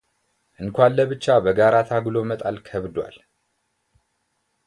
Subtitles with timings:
[0.63, 3.15] እንኳን ለብቻ በጋራ ታግሎ መጣል ከብዷል።